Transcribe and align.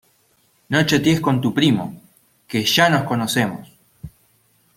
No 0.71 0.79
chatees 0.87 1.19
con 1.25 1.41
tu 1.41 1.53
primo, 1.53 1.83
¡que 2.47 2.65
ya 2.65 2.89
nos 2.89 3.03
conocemos! 3.03 3.71